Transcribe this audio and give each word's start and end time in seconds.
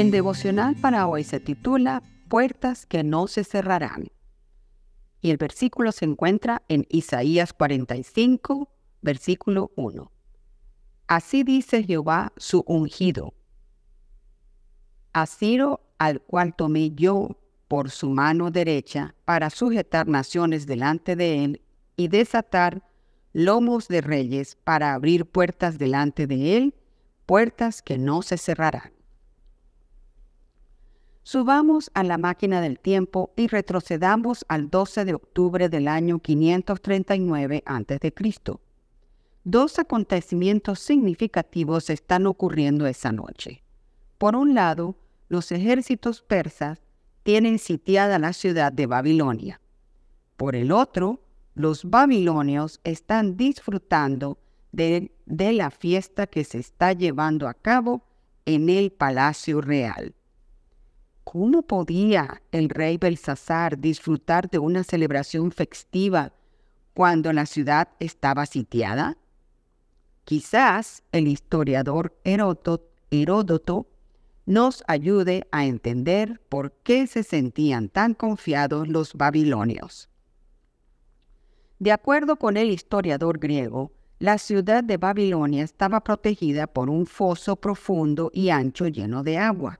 El 0.00 0.10
devocional 0.10 0.76
para 0.76 1.06
hoy 1.06 1.24
se 1.24 1.40
titula 1.40 2.02
Puertas 2.30 2.86
que 2.86 3.04
no 3.04 3.26
se 3.26 3.44
cerrarán. 3.44 4.08
Y 5.20 5.30
el 5.30 5.36
versículo 5.36 5.92
se 5.92 6.06
encuentra 6.06 6.62
en 6.68 6.86
Isaías 6.88 7.52
45, 7.52 8.70
versículo 9.02 9.72
1. 9.76 10.10
Así 11.06 11.42
dice 11.42 11.82
Jehová 11.82 12.32
su 12.38 12.64
ungido. 12.66 13.34
A 15.12 15.26
Ciro, 15.26 15.82
al 15.98 16.22
cual 16.22 16.56
tomé 16.56 16.92
yo 16.92 17.36
por 17.68 17.90
su 17.90 18.08
mano 18.08 18.50
derecha 18.50 19.14
para 19.26 19.50
sujetar 19.50 20.08
naciones 20.08 20.66
delante 20.66 21.14
de 21.14 21.44
él 21.44 21.62
y 21.98 22.08
desatar 22.08 22.82
lomos 23.34 23.86
de 23.86 24.00
reyes 24.00 24.56
para 24.64 24.94
abrir 24.94 25.26
puertas 25.26 25.76
delante 25.76 26.26
de 26.26 26.56
él, 26.56 26.74
puertas 27.26 27.82
que 27.82 27.98
no 27.98 28.22
se 28.22 28.38
cerrarán. 28.38 28.99
Subamos 31.22 31.90
a 31.94 32.02
la 32.02 32.18
máquina 32.18 32.60
del 32.60 32.78
tiempo 32.78 33.32
y 33.36 33.46
retrocedamos 33.46 34.44
al 34.48 34.70
12 34.70 35.04
de 35.04 35.14
octubre 35.14 35.68
del 35.68 35.86
año 35.86 36.18
539 36.18 37.62
a.C. 37.66 38.14
Dos 39.44 39.78
acontecimientos 39.78 40.80
significativos 40.80 41.90
están 41.90 42.26
ocurriendo 42.26 42.86
esa 42.86 43.12
noche. 43.12 43.62
Por 44.18 44.34
un 44.34 44.54
lado, 44.54 44.96
los 45.28 45.52
ejércitos 45.52 46.22
persas 46.22 46.80
tienen 47.22 47.58
sitiada 47.58 48.18
la 48.18 48.32
ciudad 48.32 48.72
de 48.72 48.86
Babilonia. 48.86 49.60
Por 50.36 50.56
el 50.56 50.72
otro, 50.72 51.22
los 51.54 51.84
babilonios 51.84 52.80
están 52.82 53.36
disfrutando 53.36 54.38
de, 54.72 55.12
de, 55.26 55.52
la 55.52 55.70
fiesta 55.70 56.26
que 56.26 56.44
se 56.44 56.58
está 56.58 56.92
llevando 56.92 57.48
a 57.48 57.54
cabo 57.54 58.04
en 58.46 58.68
el 58.68 58.90
palacio 58.90 59.60
real. 59.60 60.14
¿Cómo 61.32 61.62
podía 61.62 62.42
el 62.50 62.68
rey 62.68 62.98
Belsasar 62.98 63.78
disfrutar 63.78 64.50
de 64.50 64.58
una 64.58 64.82
celebración 64.82 65.52
festiva 65.52 66.32
cuando 66.92 67.32
la 67.32 67.46
ciudad 67.46 67.86
estaba 68.00 68.46
sitiada? 68.46 69.16
Quizás 70.24 71.04
el 71.12 71.28
historiador 71.28 72.18
Heródoto 72.24 73.86
nos 74.44 74.82
ayude 74.88 75.46
a 75.52 75.66
entender 75.66 76.40
por 76.48 76.72
qué 76.82 77.06
se 77.06 77.22
sentían 77.22 77.90
tan 77.90 78.14
confiados 78.14 78.88
los 78.88 79.14
babilonios. 79.14 80.08
De 81.78 81.92
acuerdo 81.92 82.40
con 82.40 82.56
el 82.56 82.70
historiador 82.70 83.38
griego, 83.38 83.92
la 84.18 84.36
ciudad 84.36 84.82
de 84.82 84.96
Babilonia 84.96 85.62
estaba 85.62 86.00
protegida 86.00 86.66
por 86.66 86.90
un 86.90 87.06
foso 87.06 87.54
profundo 87.54 88.32
y 88.34 88.48
ancho 88.48 88.88
lleno 88.88 89.22
de 89.22 89.38
agua 89.38 89.78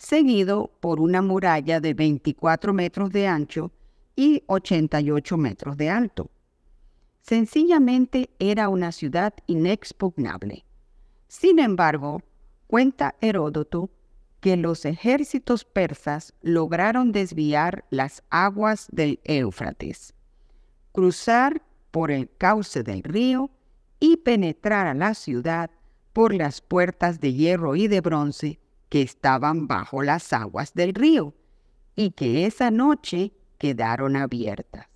seguido 0.00 0.72
por 0.80 0.98
una 0.98 1.20
muralla 1.20 1.78
de 1.78 1.92
24 1.92 2.72
metros 2.72 3.10
de 3.10 3.26
ancho 3.26 3.70
y 4.16 4.42
88 4.46 5.36
metros 5.36 5.76
de 5.76 5.90
alto. 5.90 6.30
Sencillamente 7.20 8.30
era 8.38 8.70
una 8.70 8.92
ciudad 8.92 9.34
inexpugnable. 9.46 10.64
Sin 11.28 11.58
embargo, 11.58 12.22
cuenta 12.66 13.14
Heródoto 13.20 13.90
que 14.40 14.56
los 14.56 14.86
ejércitos 14.86 15.66
persas 15.66 16.32
lograron 16.40 17.12
desviar 17.12 17.84
las 17.90 18.22
aguas 18.30 18.88
del 18.90 19.20
Éufrates, 19.24 20.14
cruzar 20.92 21.62
por 21.90 22.10
el 22.10 22.30
cauce 22.38 22.82
del 22.82 23.02
río 23.02 23.50
y 24.00 24.16
penetrar 24.16 24.86
a 24.86 24.94
la 24.94 25.12
ciudad 25.12 25.70
por 26.14 26.32
las 26.32 26.62
puertas 26.62 27.20
de 27.20 27.34
hierro 27.34 27.76
y 27.76 27.86
de 27.86 28.00
bronce 28.00 28.60
que 28.90 29.00
estaban 29.00 29.66
bajo 29.66 30.02
las 30.02 30.34
aguas 30.34 30.74
del 30.74 30.92
río 30.92 31.32
y 31.96 32.10
que 32.10 32.44
esa 32.44 32.70
noche 32.70 33.32
quedaron 33.56 34.16
abiertas. 34.16 34.86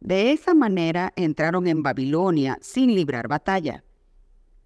De 0.00 0.32
esa 0.32 0.54
manera 0.54 1.12
entraron 1.16 1.66
en 1.66 1.82
Babilonia 1.82 2.58
sin 2.60 2.94
librar 2.94 3.28
batalla. 3.28 3.84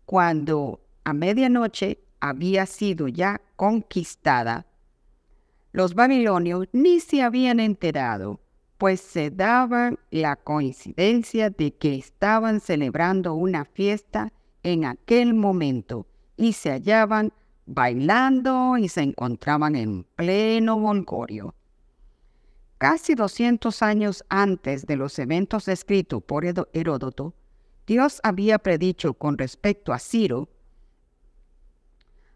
Cuando 0.05 0.81
a 1.05 1.12
medianoche 1.12 1.99
había 2.21 2.66
sido 2.66 3.09
ya 3.09 3.41
conquistada, 3.56 4.66
los 5.72 5.94
babilonios 5.94 6.69
ni 6.72 7.00
se 7.00 7.22
habían 7.22 7.61
enterado, 7.61 8.41
pues 8.78 9.00
se 9.00 9.31
daban 9.31 9.99
la 10.11 10.37
coincidencia 10.37 11.50
de 11.50 11.75
que 11.75 11.97
estaban 11.97 12.61
celebrando 12.61 13.34
una 13.34 13.65
fiesta 13.65 14.32
en 14.62 14.84
aquel 14.84 15.34
momento 15.34 16.06
y 16.37 16.55
se 16.55 16.71
hallaban 16.71 17.32
bailando 17.66 18.78
y 18.78 18.88
se 18.88 19.03
encontraban 19.03 19.75
en 19.75 20.04
pleno 20.04 20.78
volgorio. 20.78 21.54
Casi 22.78 23.15
200 23.15 23.82
años 23.82 24.25
antes 24.28 24.87
de 24.87 24.97
los 24.97 25.19
eventos 25.19 25.66
descritos 25.66 26.22
por 26.22 26.44
Heródoto, 26.44 27.34
Dios 27.87 28.21
había 28.22 28.59
predicho 28.59 29.15
con 29.15 29.38
respecto 29.38 29.93
a 29.93 29.99
Ciro, 29.99 30.49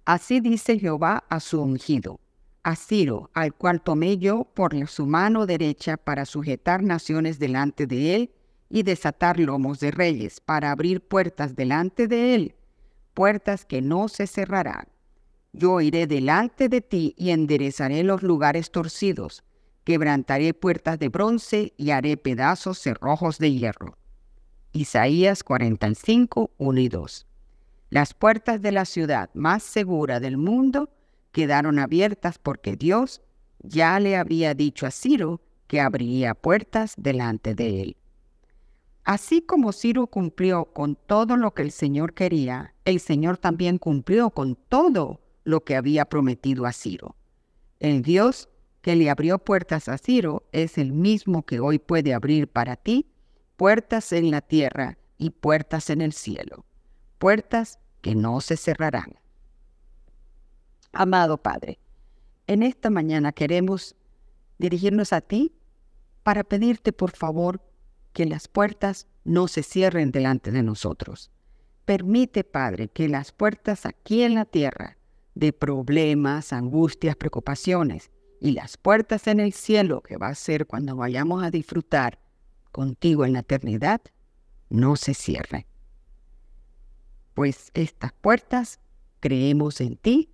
así 0.04 0.40
dice 0.40 0.78
Jehová 0.78 1.24
a 1.28 1.40
su 1.40 1.60
ungido, 1.60 2.20
a 2.62 2.74
Ciro, 2.74 3.30
al 3.34 3.54
cual 3.54 3.82
tomé 3.82 4.16
yo 4.18 4.44
por 4.44 4.74
su 4.88 5.06
mano 5.06 5.46
derecha 5.46 5.96
para 5.96 6.24
sujetar 6.24 6.82
naciones 6.82 7.38
delante 7.38 7.86
de 7.86 8.14
él 8.14 8.30
y 8.68 8.82
desatar 8.82 9.38
lomos 9.38 9.80
de 9.80 9.90
reyes, 9.90 10.40
para 10.40 10.70
abrir 10.70 11.06
puertas 11.06 11.56
delante 11.56 12.06
de 12.06 12.34
él, 12.34 12.54
puertas 13.12 13.64
que 13.64 13.82
no 13.82 14.08
se 14.08 14.26
cerrarán. 14.26 14.86
Yo 15.52 15.80
iré 15.80 16.06
delante 16.06 16.68
de 16.68 16.80
ti 16.80 17.14
y 17.16 17.30
enderezaré 17.30 18.04
los 18.04 18.22
lugares 18.22 18.70
torcidos, 18.70 19.42
quebrantaré 19.84 20.54
puertas 20.54 20.98
de 20.98 21.08
bronce 21.08 21.72
y 21.76 21.90
haré 21.90 22.16
pedazos 22.16 22.78
cerrojos 22.78 23.38
de 23.38 23.52
hierro. 23.52 23.96
Isaías 24.72 25.42
45, 25.42 26.52
1 26.56 26.80
y 26.80 26.88
2. 26.88 27.26
Las 27.90 28.14
puertas 28.14 28.62
de 28.62 28.70
la 28.70 28.84
ciudad 28.84 29.30
más 29.34 29.64
segura 29.64 30.20
del 30.20 30.36
mundo 30.36 30.90
quedaron 31.32 31.80
abiertas 31.80 32.38
porque 32.38 32.76
Dios 32.76 33.20
ya 33.58 33.98
le 33.98 34.16
había 34.16 34.54
dicho 34.54 34.86
a 34.86 34.92
Ciro 34.92 35.40
que 35.66 35.80
abriría 35.80 36.34
puertas 36.34 36.94
delante 36.96 37.56
de 37.56 37.82
él. 37.82 37.96
Así 39.02 39.42
como 39.42 39.72
Ciro 39.72 40.06
cumplió 40.06 40.66
con 40.66 40.94
todo 40.94 41.36
lo 41.36 41.52
que 41.52 41.62
el 41.62 41.72
Señor 41.72 42.14
quería, 42.14 42.74
el 42.84 43.00
Señor 43.00 43.38
también 43.38 43.78
cumplió 43.78 44.30
con 44.30 44.54
todo 44.54 45.20
lo 45.44 45.64
que 45.64 45.76
había 45.76 46.04
prometido 46.04 46.66
a 46.66 46.72
Ciro. 46.72 47.16
El 47.78 48.02
Dios 48.02 48.48
que 48.82 48.96
le 48.96 49.10
abrió 49.10 49.38
puertas 49.38 49.88
a 49.88 49.98
Ciro 49.98 50.48
es 50.52 50.78
el 50.78 50.92
mismo 50.92 51.44
que 51.44 51.60
hoy 51.60 51.78
puede 51.78 52.14
abrir 52.14 52.48
para 52.48 52.76
ti 52.76 53.10
puertas 53.56 54.12
en 54.12 54.30
la 54.30 54.40
tierra 54.40 54.98
y 55.18 55.30
puertas 55.30 55.90
en 55.90 56.00
el 56.00 56.12
cielo, 56.12 56.64
puertas 57.18 57.78
que 58.00 58.14
no 58.14 58.40
se 58.40 58.56
cerrarán. 58.56 59.18
Amado 60.92 61.36
Padre, 61.36 61.78
en 62.46 62.62
esta 62.62 62.90
mañana 62.90 63.32
queremos 63.32 63.94
dirigirnos 64.58 65.12
a 65.12 65.20
ti 65.20 65.54
para 66.22 66.42
pedirte 66.42 66.92
por 66.92 67.10
favor 67.12 67.62
que 68.12 68.26
las 68.26 68.48
puertas 68.48 69.06
no 69.24 69.46
se 69.46 69.62
cierren 69.62 70.10
delante 70.10 70.50
de 70.50 70.62
nosotros. 70.62 71.30
Permite, 71.84 72.44
Padre, 72.44 72.88
que 72.88 73.08
las 73.08 73.32
puertas 73.32 73.86
aquí 73.86 74.22
en 74.22 74.34
la 74.34 74.44
tierra 74.44 74.96
de 75.40 75.54
problemas, 75.54 76.52
angustias, 76.52 77.16
preocupaciones. 77.16 78.10
Y 78.40 78.52
las 78.52 78.76
puertas 78.76 79.26
en 79.26 79.40
el 79.40 79.52
cielo 79.52 80.02
que 80.02 80.18
va 80.18 80.28
a 80.28 80.34
ser 80.34 80.66
cuando 80.66 80.96
vayamos 80.96 81.42
a 81.42 81.50
disfrutar 81.50 82.20
contigo 82.70 83.24
en 83.24 83.32
la 83.32 83.40
eternidad, 83.40 84.02
no 84.68 84.96
se 84.96 85.14
cierren. 85.14 85.64
Pues 87.34 87.70
estas 87.74 88.12
puertas 88.12 88.80
creemos 89.18 89.80
en 89.80 89.96
ti 89.96 90.30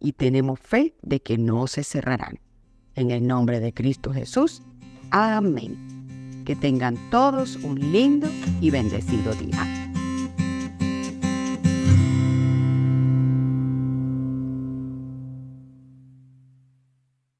y 0.00 0.12
tenemos 0.12 0.58
fe 0.58 0.96
de 1.02 1.20
que 1.20 1.38
no 1.38 1.68
se 1.68 1.84
cerrarán. 1.84 2.40
En 2.96 3.12
el 3.12 3.26
nombre 3.26 3.60
de 3.60 3.72
Cristo 3.72 4.12
Jesús. 4.12 4.62
Amén. 5.10 6.42
Que 6.44 6.56
tengan 6.56 6.98
todos 7.10 7.56
un 7.56 7.92
lindo 7.92 8.28
y 8.60 8.70
bendecido 8.70 9.32
día. 9.34 9.83